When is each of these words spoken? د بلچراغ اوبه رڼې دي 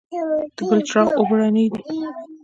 د 0.55 0.57
بلچراغ 0.67 1.09
اوبه 1.17 1.35
رڼې 1.39 1.65
دي 1.73 1.81